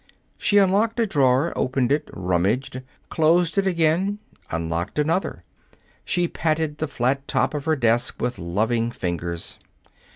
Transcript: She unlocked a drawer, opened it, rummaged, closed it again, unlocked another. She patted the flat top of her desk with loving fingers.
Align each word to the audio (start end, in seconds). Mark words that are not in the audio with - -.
She 0.39 0.57
unlocked 0.57 0.99
a 0.99 1.05
drawer, 1.05 1.53
opened 1.55 1.91
it, 1.91 2.09
rummaged, 2.11 2.81
closed 3.09 3.59
it 3.59 3.67
again, 3.67 4.17
unlocked 4.49 4.97
another. 4.97 5.43
She 6.03 6.27
patted 6.27 6.79
the 6.79 6.87
flat 6.87 7.27
top 7.27 7.53
of 7.53 7.65
her 7.65 7.75
desk 7.75 8.19
with 8.19 8.39
loving 8.39 8.89
fingers. 8.89 9.59